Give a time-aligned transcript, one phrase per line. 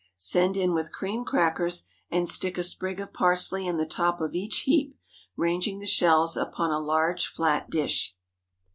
[0.17, 4.33] Send in with cream crackers, and stick a sprig of parsley in the top of
[4.33, 4.97] each heap,
[5.37, 8.15] ranging the shells upon a large flat dish.